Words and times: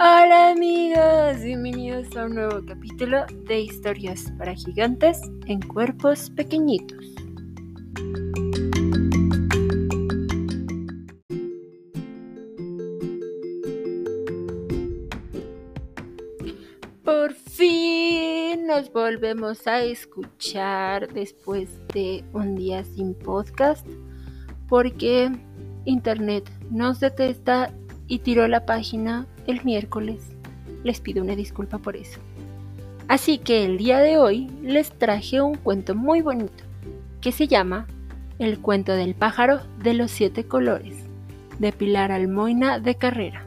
Hola 0.00 0.50
amigos, 0.50 1.42
bienvenidos 1.42 2.16
a 2.16 2.26
un 2.26 2.36
nuevo 2.36 2.64
capítulo 2.64 3.26
de 3.48 3.62
historias 3.62 4.32
para 4.38 4.54
gigantes 4.54 5.20
en 5.46 5.60
cuerpos 5.60 6.30
pequeñitos. 6.30 7.04
Por 17.02 17.32
fin 17.32 18.68
nos 18.68 18.92
volvemos 18.92 19.66
a 19.66 19.82
escuchar 19.82 21.12
después 21.12 21.70
de 21.92 22.22
un 22.32 22.54
día 22.54 22.84
sin 22.84 23.14
podcast 23.14 23.84
porque 24.68 25.32
internet 25.86 26.48
nos 26.70 27.00
detesta 27.00 27.74
y 28.06 28.20
tiró 28.20 28.46
la 28.46 28.64
página 28.64 29.26
el 29.48 29.64
miércoles. 29.64 30.36
Les 30.84 31.00
pido 31.00 31.24
una 31.24 31.34
disculpa 31.34 31.78
por 31.78 31.96
eso. 31.96 32.20
Así 33.08 33.38
que 33.38 33.64
el 33.64 33.78
día 33.78 33.98
de 33.98 34.18
hoy 34.18 34.48
les 34.62 34.92
traje 34.92 35.40
un 35.40 35.56
cuento 35.56 35.94
muy 35.94 36.20
bonito 36.20 36.62
que 37.20 37.32
se 37.32 37.48
llama 37.48 37.86
El 38.38 38.60
cuento 38.60 38.92
del 38.92 39.14
pájaro 39.14 39.60
de 39.82 39.94
los 39.94 40.10
siete 40.10 40.44
colores 40.44 40.96
de 41.58 41.72
Pilar 41.72 42.12
Almoina 42.12 42.78
de 42.78 42.94
Carrera. 42.94 43.44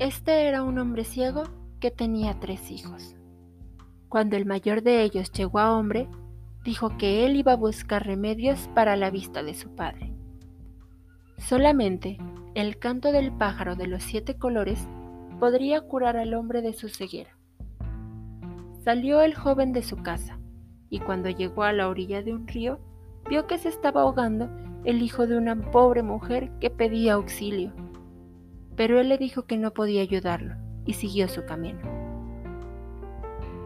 Este 0.00 0.48
era 0.48 0.64
un 0.64 0.78
hombre 0.78 1.04
ciego 1.04 1.44
que 1.80 1.90
tenía 1.90 2.38
tres 2.40 2.70
hijos. 2.70 3.14
Cuando 4.08 4.36
el 4.36 4.44
mayor 4.44 4.82
de 4.82 5.02
ellos 5.02 5.32
llegó 5.32 5.60
a 5.60 5.72
hombre, 5.72 6.08
dijo 6.64 6.96
que 6.96 7.26
él 7.26 7.36
iba 7.36 7.52
a 7.52 7.56
buscar 7.56 8.06
remedios 8.06 8.68
para 8.74 8.96
la 8.96 9.10
vista 9.10 9.42
de 9.42 9.54
su 9.54 9.74
padre. 9.74 10.12
Solamente 11.36 12.18
el 12.54 12.78
canto 12.78 13.12
del 13.12 13.32
pájaro 13.32 13.76
de 13.76 13.86
los 13.86 14.02
siete 14.02 14.38
colores 14.38 14.88
podría 15.38 15.82
curar 15.82 16.16
al 16.16 16.32
hombre 16.34 16.62
de 16.62 16.72
su 16.72 16.88
ceguera. 16.88 17.36
Salió 18.82 19.20
el 19.20 19.34
joven 19.34 19.72
de 19.72 19.82
su 19.82 19.96
casa 19.96 20.38
y 20.88 21.00
cuando 21.00 21.28
llegó 21.28 21.64
a 21.64 21.72
la 21.72 21.88
orilla 21.88 22.22
de 22.22 22.32
un 22.32 22.46
río, 22.46 22.80
vio 23.28 23.46
que 23.46 23.58
se 23.58 23.68
estaba 23.68 24.02
ahogando 24.02 24.48
el 24.84 25.02
hijo 25.02 25.26
de 25.26 25.36
una 25.36 25.70
pobre 25.70 26.02
mujer 26.02 26.50
que 26.60 26.70
pedía 26.70 27.14
auxilio. 27.14 27.72
Pero 28.76 29.00
él 29.00 29.08
le 29.08 29.18
dijo 29.18 29.46
que 29.46 29.58
no 29.58 29.72
podía 29.72 30.02
ayudarlo 30.02 30.54
y 30.86 30.94
siguió 30.94 31.28
su 31.28 31.44
camino. 31.44 31.80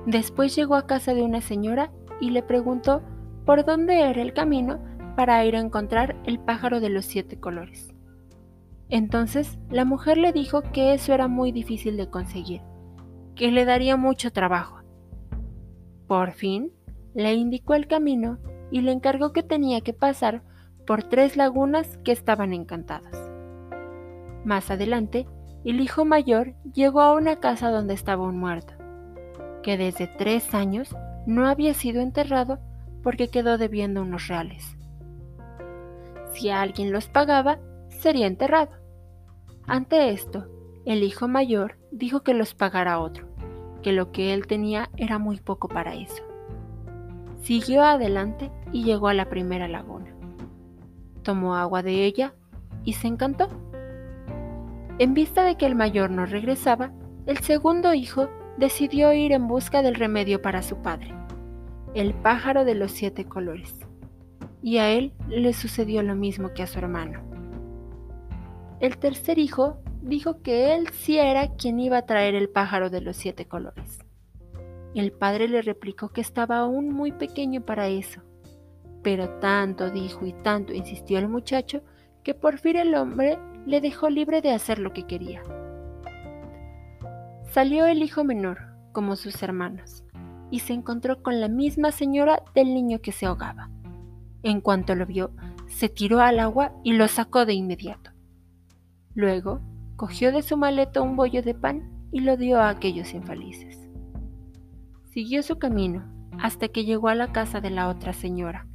Después 0.06 0.56
llegó 0.56 0.74
a 0.74 0.86
casa 0.86 1.12
de 1.12 1.22
una 1.22 1.40
señora 1.40 1.92
y 2.20 2.30
le 2.30 2.42
preguntó 2.42 3.02
por 3.44 3.64
dónde 3.64 4.00
era 4.02 4.20
el 4.22 4.32
camino 4.32 4.78
para 5.16 5.44
ir 5.44 5.56
a 5.56 5.60
encontrar 5.60 6.16
el 6.24 6.38
pájaro 6.38 6.80
de 6.80 6.90
los 6.90 7.06
siete 7.06 7.40
colores. 7.40 7.94
Entonces 8.88 9.58
la 9.70 9.84
mujer 9.84 10.16
le 10.18 10.32
dijo 10.32 10.62
que 10.62 10.94
eso 10.94 11.12
era 11.12 11.28
muy 11.28 11.52
difícil 11.52 11.96
de 11.96 12.08
conseguir, 12.08 12.62
que 13.34 13.50
le 13.50 13.64
daría 13.64 13.96
mucho 13.96 14.32
trabajo. 14.32 14.80
Por 16.06 16.32
fin, 16.32 16.72
le 17.14 17.34
indicó 17.34 17.74
el 17.74 17.86
camino 17.86 18.38
y 18.70 18.80
le 18.80 18.92
encargó 18.92 19.32
que 19.32 19.42
tenía 19.42 19.80
que 19.80 19.92
pasar 19.92 20.42
por 20.86 21.04
tres 21.04 21.36
lagunas 21.36 21.98
que 21.98 22.12
estaban 22.12 22.52
encantadas. 22.52 23.30
Más 24.44 24.70
adelante, 24.70 25.26
el 25.64 25.80
hijo 25.80 26.04
mayor 26.04 26.54
llegó 26.72 27.00
a 27.00 27.12
una 27.12 27.40
casa 27.40 27.70
donde 27.70 27.92
estaba 27.94 28.24
un 28.24 28.38
muerto, 28.38 28.74
que 29.62 29.76
desde 29.76 30.06
tres 30.06 30.54
años 30.54 30.94
no 31.28 31.46
había 31.46 31.74
sido 31.74 32.00
enterrado 32.00 32.58
porque 33.02 33.28
quedó 33.28 33.58
debiendo 33.58 34.00
unos 34.00 34.28
reales. 34.28 34.78
Si 36.32 36.48
alguien 36.48 36.90
los 36.90 37.08
pagaba, 37.08 37.58
sería 37.90 38.26
enterrado. 38.26 38.70
Ante 39.66 40.08
esto, 40.08 40.46
el 40.86 41.02
hijo 41.02 41.28
mayor 41.28 41.76
dijo 41.92 42.22
que 42.22 42.32
los 42.32 42.54
pagara 42.54 42.98
otro, 42.98 43.28
que 43.82 43.92
lo 43.92 44.10
que 44.10 44.32
él 44.32 44.46
tenía 44.46 44.88
era 44.96 45.18
muy 45.18 45.38
poco 45.38 45.68
para 45.68 45.94
eso. 45.94 46.22
Siguió 47.42 47.82
adelante 47.82 48.50
y 48.72 48.84
llegó 48.84 49.08
a 49.08 49.14
la 49.14 49.28
primera 49.28 49.68
laguna. 49.68 50.10
Tomó 51.24 51.56
agua 51.56 51.82
de 51.82 52.06
ella 52.06 52.32
y 52.84 52.94
se 52.94 53.06
encantó. 53.06 53.50
En 54.98 55.12
vista 55.12 55.44
de 55.44 55.56
que 55.56 55.66
el 55.66 55.74
mayor 55.74 56.10
no 56.10 56.24
regresaba, 56.24 56.90
el 57.26 57.36
segundo 57.40 57.92
hijo 57.92 58.30
decidió 58.56 59.12
ir 59.12 59.32
en 59.32 59.46
busca 59.46 59.82
del 59.82 59.94
remedio 59.94 60.40
para 60.40 60.62
su 60.62 60.78
padre 60.78 61.17
el 61.94 62.14
pájaro 62.14 62.64
de 62.64 62.74
los 62.74 62.92
siete 62.92 63.24
colores, 63.24 63.74
y 64.62 64.78
a 64.78 64.90
él 64.90 65.12
le 65.28 65.52
sucedió 65.52 66.02
lo 66.02 66.14
mismo 66.14 66.52
que 66.52 66.62
a 66.62 66.66
su 66.66 66.78
hermano. 66.78 67.22
El 68.80 68.98
tercer 68.98 69.38
hijo 69.38 69.78
dijo 70.02 70.42
que 70.42 70.74
él 70.74 70.88
sí 70.92 71.18
era 71.18 71.54
quien 71.56 71.80
iba 71.80 71.98
a 71.98 72.06
traer 72.06 72.34
el 72.34 72.48
pájaro 72.48 72.90
de 72.90 73.00
los 73.00 73.16
siete 73.16 73.46
colores. 73.46 73.98
El 74.94 75.12
padre 75.12 75.48
le 75.48 75.62
replicó 75.62 76.10
que 76.10 76.20
estaba 76.20 76.58
aún 76.58 76.92
muy 76.92 77.12
pequeño 77.12 77.62
para 77.62 77.88
eso, 77.88 78.22
pero 79.02 79.28
tanto 79.40 79.90
dijo 79.90 80.26
y 80.26 80.32
tanto 80.32 80.72
insistió 80.72 81.18
el 81.18 81.28
muchacho 81.28 81.82
que 82.22 82.34
por 82.34 82.58
fin 82.58 82.76
el 82.76 82.94
hombre 82.94 83.38
le 83.66 83.80
dejó 83.80 84.10
libre 84.10 84.40
de 84.40 84.52
hacer 84.52 84.78
lo 84.78 84.92
que 84.92 85.06
quería. 85.06 85.42
Salió 87.50 87.86
el 87.86 88.02
hijo 88.02 88.24
menor, 88.24 88.58
como 88.92 89.16
sus 89.16 89.42
hermanos, 89.42 90.04
y 90.50 90.60
se 90.60 90.72
encontró 90.72 91.22
con 91.22 91.40
la 91.40 91.48
misma 91.48 91.92
señora 91.92 92.42
del 92.54 92.74
niño 92.74 93.00
que 93.00 93.12
se 93.12 93.26
ahogaba. 93.26 93.70
En 94.42 94.60
cuanto 94.60 94.94
lo 94.94 95.06
vio, 95.06 95.30
se 95.66 95.88
tiró 95.88 96.20
al 96.20 96.40
agua 96.40 96.72
y 96.84 96.92
lo 96.92 97.08
sacó 97.08 97.44
de 97.44 97.54
inmediato. 97.54 98.10
Luego, 99.14 99.60
cogió 99.96 100.32
de 100.32 100.42
su 100.42 100.56
maleta 100.56 101.02
un 101.02 101.16
bollo 101.16 101.42
de 101.42 101.54
pan 101.54 101.90
y 102.12 102.20
lo 102.20 102.36
dio 102.36 102.60
a 102.60 102.68
aquellos 102.68 103.14
infelices. 103.14 103.88
Siguió 105.10 105.42
su 105.42 105.58
camino 105.58 106.04
hasta 106.40 106.68
que 106.68 106.84
llegó 106.84 107.08
a 107.08 107.14
la 107.14 107.32
casa 107.32 107.60
de 107.60 107.70
la 107.70 107.88
otra 107.88 108.12
señora 108.12 108.66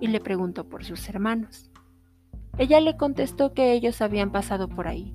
y 0.00 0.08
le 0.08 0.20
preguntó 0.20 0.68
por 0.68 0.84
sus 0.84 1.08
hermanos. 1.08 1.70
Ella 2.58 2.80
le 2.80 2.96
contestó 2.96 3.54
que 3.54 3.72
ellos 3.72 4.02
habían 4.02 4.32
pasado 4.32 4.68
por 4.68 4.88
ahí 4.88 5.14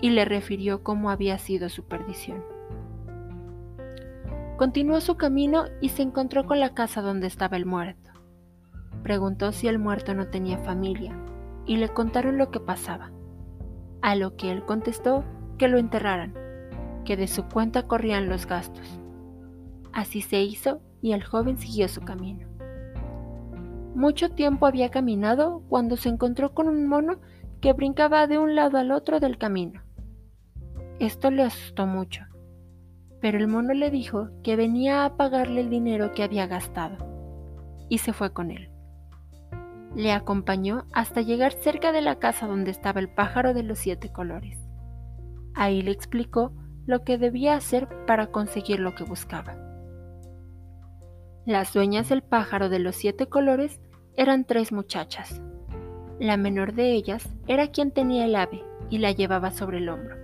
y 0.00 0.10
le 0.10 0.24
refirió 0.24 0.82
cómo 0.82 1.10
había 1.10 1.38
sido 1.38 1.68
su 1.68 1.84
perdición. 1.84 2.42
Continuó 4.60 5.00
su 5.00 5.16
camino 5.16 5.64
y 5.80 5.88
se 5.88 6.02
encontró 6.02 6.44
con 6.44 6.60
la 6.60 6.74
casa 6.74 7.00
donde 7.00 7.26
estaba 7.26 7.56
el 7.56 7.64
muerto. 7.64 8.10
Preguntó 9.02 9.52
si 9.52 9.68
el 9.68 9.78
muerto 9.78 10.12
no 10.12 10.26
tenía 10.26 10.58
familia 10.58 11.16
y 11.64 11.78
le 11.78 11.88
contaron 11.88 12.36
lo 12.36 12.50
que 12.50 12.60
pasaba, 12.60 13.10
a 14.02 14.14
lo 14.16 14.36
que 14.36 14.50
él 14.50 14.66
contestó 14.66 15.24
que 15.56 15.66
lo 15.66 15.78
enterraran, 15.78 16.34
que 17.06 17.16
de 17.16 17.26
su 17.26 17.44
cuenta 17.44 17.86
corrían 17.86 18.28
los 18.28 18.44
gastos. 18.44 19.00
Así 19.94 20.20
se 20.20 20.42
hizo 20.42 20.82
y 21.00 21.12
el 21.12 21.24
joven 21.24 21.56
siguió 21.56 21.88
su 21.88 22.02
camino. 22.02 22.46
Mucho 23.94 24.28
tiempo 24.28 24.66
había 24.66 24.90
caminado 24.90 25.62
cuando 25.70 25.96
se 25.96 26.10
encontró 26.10 26.52
con 26.52 26.68
un 26.68 26.86
mono 26.86 27.18
que 27.62 27.72
brincaba 27.72 28.26
de 28.26 28.36
un 28.36 28.54
lado 28.54 28.76
al 28.76 28.92
otro 28.92 29.20
del 29.20 29.38
camino. 29.38 29.80
Esto 30.98 31.30
le 31.30 31.44
asustó 31.44 31.86
mucho 31.86 32.29
pero 33.20 33.38
el 33.38 33.48
mono 33.48 33.74
le 33.74 33.90
dijo 33.90 34.28
que 34.42 34.56
venía 34.56 35.04
a 35.04 35.16
pagarle 35.16 35.60
el 35.60 35.70
dinero 35.70 36.12
que 36.12 36.22
había 36.22 36.46
gastado, 36.46 36.96
y 37.88 37.98
se 37.98 38.12
fue 38.12 38.32
con 38.32 38.50
él. 38.50 38.70
Le 39.94 40.12
acompañó 40.12 40.84
hasta 40.92 41.20
llegar 41.20 41.52
cerca 41.52 41.92
de 41.92 42.00
la 42.00 42.18
casa 42.18 42.46
donde 42.46 42.70
estaba 42.70 43.00
el 43.00 43.08
pájaro 43.08 43.54
de 43.54 43.62
los 43.62 43.78
siete 43.78 44.12
colores. 44.12 44.58
Ahí 45.54 45.82
le 45.82 45.90
explicó 45.90 46.52
lo 46.86 47.04
que 47.04 47.18
debía 47.18 47.54
hacer 47.54 47.88
para 48.06 48.28
conseguir 48.28 48.80
lo 48.80 48.94
que 48.94 49.04
buscaba. 49.04 49.56
Las 51.44 51.72
dueñas 51.72 52.08
del 52.08 52.22
pájaro 52.22 52.68
de 52.68 52.78
los 52.78 52.94
siete 52.94 53.26
colores 53.26 53.80
eran 54.16 54.44
tres 54.44 54.72
muchachas. 54.72 55.42
La 56.20 56.36
menor 56.36 56.74
de 56.74 56.92
ellas 56.92 57.28
era 57.46 57.68
quien 57.68 57.90
tenía 57.90 58.26
el 58.26 58.36
ave 58.36 58.62
y 58.90 58.98
la 58.98 59.10
llevaba 59.12 59.50
sobre 59.50 59.78
el 59.78 59.88
hombro. 59.88 60.16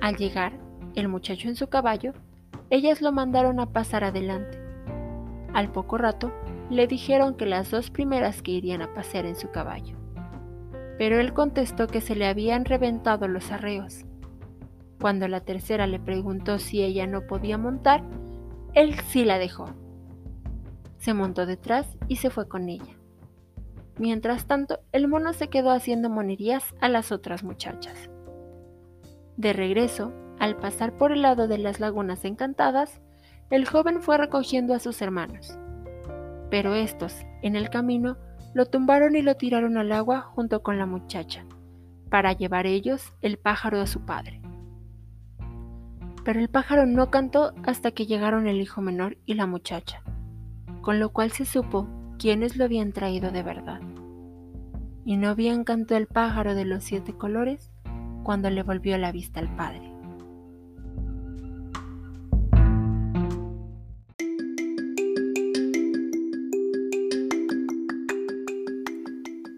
Al 0.00 0.16
llegar, 0.16 0.52
el 0.94 1.08
muchacho 1.08 1.48
en 1.48 1.56
su 1.56 1.68
caballo, 1.68 2.12
ellas 2.70 3.00
lo 3.00 3.12
mandaron 3.12 3.60
a 3.60 3.72
pasar 3.72 4.04
adelante. 4.04 4.58
Al 5.54 5.72
poco 5.72 5.98
rato, 5.98 6.32
le 6.70 6.86
dijeron 6.86 7.34
que 7.34 7.46
las 7.46 7.70
dos 7.70 7.90
primeras 7.90 8.42
que 8.42 8.52
irían 8.52 8.82
a 8.82 8.92
pasear 8.92 9.24
en 9.26 9.36
su 9.36 9.50
caballo. 9.50 9.96
Pero 10.98 11.18
él 11.18 11.32
contestó 11.32 11.86
que 11.86 12.00
se 12.00 12.14
le 12.14 12.26
habían 12.26 12.64
reventado 12.64 13.28
los 13.28 13.50
arreos. 13.50 14.04
Cuando 15.00 15.28
la 15.28 15.40
tercera 15.40 15.86
le 15.86 16.00
preguntó 16.00 16.58
si 16.58 16.82
ella 16.82 17.06
no 17.06 17.26
podía 17.26 17.56
montar, 17.56 18.02
él 18.74 18.94
sí 19.06 19.24
la 19.24 19.38
dejó. 19.38 19.66
Se 20.98 21.14
montó 21.14 21.46
detrás 21.46 21.86
y 22.08 22.16
se 22.16 22.30
fue 22.30 22.48
con 22.48 22.68
ella. 22.68 22.96
Mientras 23.98 24.46
tanto, 24.46 24.80
el 24.92 25.08
mono 25.08 25.32
se 25.32 25.48
quedó 25.48 25.70
haciendo 25.70 26.10
monerías 26.10 26.74
a 26.80 26.88
las 26.88 27.12
otras 27.12 27.42
muchachas. 27.42 28.10
De 29.36 29.52
regreso, 29.52 30.12
al 30.38 30.56
pasar 30.56 30.92
por 30.96 31.12
el 31.12 31.22
lado 31.22 31.48
de 31.48 31.58
las 31.58 31.80
lagunas 31.80 32.24
encantadas, 32.24 33.00
el 33.50 33.66
joven 33.66 34.02
fue 34.02 34.18
recogiendo 34.18 34.74
a 34.74 34.78
sus 34.78 35.00
hermanos. 35.02 35.58
Pero 36.50 36.74
estos, 36.74 37.14
en 37.42 37.56
el 37.56 37.70
camino, 37.70 38.16
lo 38.54 38.66
tumbaron 38.66 39.16
y 39.16 39.22
lo 39.22 39.36
tiraron 39.36 39.76
al 39.78 39.92
agua 39.92 40.20
junto 40.20 40.62
con 40.62 40.78
la 40.78 40.86
muchacha, 40.86 41.44
para 42.10 42.32
llevar 42.32 42.66
ellos 42.66 43.12
el 43.20 43.38
pájaro 43.38 43.80
a 43.80 43.86
su 43.86 44.04
padre. 44.04 44.40
Pero 46.24 46.40
el 46.40 46.48
pájaro 46.48 46.86
no 46.86 47.10
cantó 47.10 47.52
hasta 47.64 47.90
que 47.90 48.06
llegaron 48.06 48.46
el 48.46 48.60
hijo 48.60 48.80
menor 48.80 49.16
y 49.24 49.34
la 49.34 49.46
muchacha, 49.46 50.02
con 50.82 51.00
lo 51.00 51.10
cual 51.10 51.32
se 51.32 51.44
supo 51.44 51.88
quiénes 52.18 52.56
lo 52.56 52.64
habían 52.64 52.92
traído 52.92 53.30
de 53.30 53.42
verdad. 53.42 53.80
Y 55.04 55.16
no 55.16 55.34
bien 55.34 55.64
cantó 55.64 55.96
el 55.96 56.06
pájaro 56.06 56.54
de 56.54 56.66
los 56.66 56.84
siete 56.84 57.14
colores 57.14 57.70
cuando 58.24 58.50
le 58.50 58.62
volvió 58.62 58.98
la 58.98 59.10
vista 59.10 59.40
al 59.40 59.54
padre. 59.56 59.87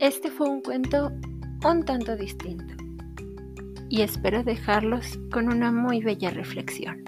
Este 0.00 0.31
fue 0.31 0.49
un 0.49 0.62
cuento 0.62 1.12
un 1.62 1.85
tanto 1.85 2.17
distinto 2.17 2.75
y 3.91 4.00
espero 4.00 4.43
dejarlos 4.43 5.19
con 5.31 5.52
una 5.52 5.70
muy 5.70 6.00
bella 6.00 6.31
reflexión. 6.31 7.05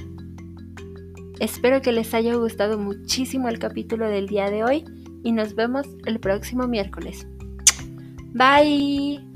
Espero 1.40 1.80
que 1.80 1.90
les 1.90 2.12
haya 2.12 2.34
gustado 2.34 2.78
muchísimo 2.78 3.48
el 3.48 3.58
capítulo 3.58 4.10
del 4.10 4.26
día 4.26 4.50
de 4.50 4.62
hoy 4.62 4.84
y 5.22 5.32
nos 5.32 5.54
vemos 5.54 5.86
el 6.04 6.20
próximo 6.20 6.68
miércoles. 6.68 7.26
Bye. 8.34 9.31